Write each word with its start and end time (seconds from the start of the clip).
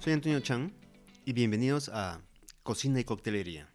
Soy 0.00 0.14
Antonio 0.14 0.40
Chan 0.40 0.72
y 1.26 1.34
bienvenidos 1.34 1.90
a 1.90 2.22
Cocina 2.62 2.98
y 2.98 3.04
Coctelería. 3.04 3.70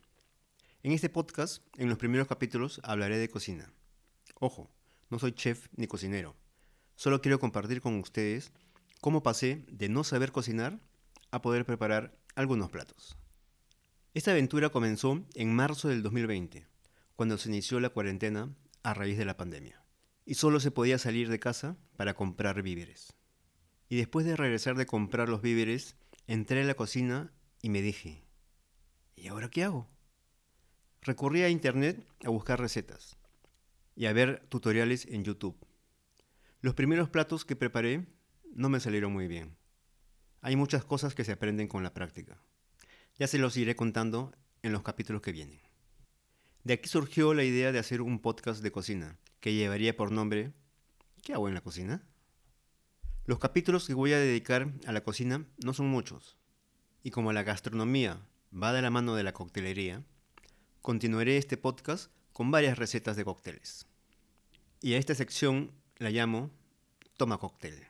En 0.82 0.94
este 0.94 1.10
podcast, 1.10 1.64
en 1.78 1.90
los 1.90 2.00
primeros 2.00 2.28
capítulos, 2.28 2.82
hablaré 2.84 3.20
de 3.20 3.30
cocina. 3.30 3.72
Ojo, 4.40 4.72
no 5.12 5.20
soy 5.20 5.34
chef 5.34 5.68
ni 5.76 5.86
cocinero. 5.86 6.36
Solo 6.96 7.22
quiero 7.22 7.40
compartir 7.40 7.82
con 7.82 8.00
ustedes 8.00 8.52
cómo 9.00 9.22
pasé 9.22 9.64
de 9.68 9.90
no 9.90 10.04
saber 10.04 10.32
cocinar 10.32 10.80
a 11.30 11.44
poder 11.44 11.68
preparar 11.68 12.18
algunos 12.34 12.72
platos. 12.72 13.16
Esta 14.16 14.32
aventura 14.32 14.70
comenzó 14.70 15.24
en 15.36 15.56
marzo 15.56 15.90
del 15.90 16.02
2020, 16.02 16.66
cuando 17.16 17.38
se 17.38 17.50
inició 17.50 17.80
la 17.80 17.90
cuarentena 17.90 18.56
a 18.82 18.96
raíz 18.96 19.20
de 19.20 19.26
la 19.26 19.38
pandemia, 19.38 19.86
y 20.26 20.34
solo 20.34 20.60
se 20.60 20.72
podía 20.72 20.98
salir 20.98 21.30
de 21.30 21.38
casa 21.38 21.78
para 21.96 22.16
comprar 22.16 22.64
víveres. 22.64 23.19
Y 23.90 23.98
después 23.98 24.26
de 24.26 24.36
regresar 24.36 24.78
de 24.78 24.86
comprar 24.86 25.28
los 25.30 25.42
víveres, 25.42 25.96
entré 26.28 26.62
a 26.62 26.66
la 26.66 26.76
cocina 26.76 27.34
y 27.62 27.70
me 27.70 27.82
dije, 27.82 28.24
¿y 29.16 29.28
ahora 29.28 29.50
qué 29.50 29.64
hago? 29.64 29.90
Recurrí 31.02 31.42
a 31.42 31.50
internet 31.50 32.06
a 32.24 32.30
buscar 32.30 32.60
recetas 32.60 33.18
y 33.96 34.06
a 34.06 34.14
ver 34.14 34.46
tutoriales 34.48 35.06
en 35.08 35.24
YouTube. 35.24 35.58
Los 36.62 36.76
primeros 36.76 37.10
platos 37.10 37.46
que 37.46 37.56
preparé 37.56 38.06
no 38.54 38.70
me 38.70 38.80
salieron 38.80 39.12
muy 39.12 39.28
bien. 39.28 39.58
Hay 40.42 40.56
muchas 40.56 40.86
cosas 40.86 41.16
que 41.16 41.24
se 41.24 41.32
aprenden 41.32 41.68
con 41.68 41.84
la 41.84 41.94
práctica. 41.94 42.42
Ya 43.18 43.28
se 43.28 43.40
los 43.40 43.58
iré 43.58 43.76
contando 43.76 44.34
en 44.62 44.72
los 44.72 44.84
capítulos 44.84 45.22
que 45.22 45.32
vienen. 45.32 45.60
De 46.64 46.74
aquí 46.74 46.88
surgió 46.88 47.34
la 47.34 47.44
idea 47.44 47.72
de 47.72 47.80
hacer 47.80 48.02
un 48.02 48.20
podcast 48.20 48.62
de 48.62 48.72
cocina, 48.72 49.18
que 49.40 49.54
llevaría 49.54 49.96
por 49.96 50.12
nombre 50.12 50.54
¿Qué 51.24 51.34
hago 51.34 51.48
en 51.48 51.54
la 51.54 51.62
cocina? 51.62 52.04
Los 53.30 53.38
capítulos 53.38 53.86
que 53.86 53.94
voy 53.94 54.12
a 54.12 54.18
dedicar 54.18 54.74
a 54.88 54.92
la 54.92 55.04
cocina 55.04 55.46
no 55.64 55.76
son 55.76 55.88
muchos, 55.88 56.40
y 57.04 57.12
como 57.12 57.32
la 57.32 57.44
gastronomía 57.44 58.28
va 58.52 58.74
de 58.74 58.82
la 58.82 58.90
mano 58.90 59.14
de 59.14 59.22
la 59.22 59.34
coctelería, 59.34 60.04
continuaré 60.82 61.38
este 61.38 61.56
podcast 61.56 62.12
con 62.34 62.50
varias 62.50 62.80
recetas 62.80 63.16
de 63.16 63.24
cócteles. 63.24 63.86
Y 64.82 64.94
a 64.94 64.98
esta 64.98 65.14
sección 65.14 65.72
la 65.98 66.10
llamo 66.10 66.50
Toma 67.18 67.38
Cóctel. 67.38 67.86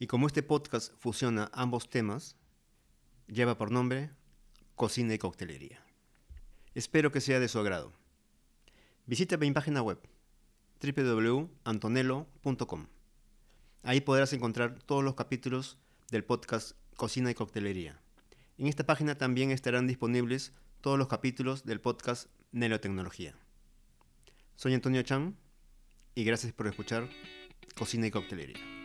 Y 0.00 0.08
como 0.08 0.26
este 0.26 0.42
podcast 0.42 0.94
fusiona 0.98 1.48
ambos 1.54 1.88
temas, 1.88 2.34
lleva 3.28 3.56
por 3.56 3.70
nombre 3.70 4.10
Cocina 4.74 5.14
y 5.14 5.18
Coctelería. 5.18 5.86
Espero 6.74 7.12
que 7.12 7.20
sea 7.20 7.38
de 7.38 7.46
su 7.46 7.60
agrado. 7.60 7.92
Visita 9.06 9.36
mi 9.36 9.52
página 9.52 9.80
web 9.80 10.00
www.antonello.com. 10.82 12.86
Ahí 13.82 14.00
podrás 14.00 14.32
encontrar 14.32 14.78
todos 14.82 15.02
los 15.02 15.14
capítulos 15.14 15.78
del 16.10 16.24
podcast 16.24 16.72
Cocina 16.96 17.30
y 17.30 17.34
Coctelería. 17.34 17.98
En 18.58 18.66
esta 18.66 18.84
página 18.84 19.16
también 19.16 19.50
estarán 19.50 19.86
disponibles 19.86 20.52
todos 20.82 20.98
los 20.98 21.08
capítulos 21.08 21.64
del 21.64 21.80
podcast 21.80 22.28
Nelotecnología. 22.52 23.34
Soy 24.56 24.74
Antonio 24.74 25.02
Chan 25.02 25.34
y 26.14 26.24
gracias 26.24 26.52
por 26.52 26.66
escuchar 26.66 27.08
Cocina 27.74 28.06
y 28.06 28.10
Coctelería. 28.10 28.79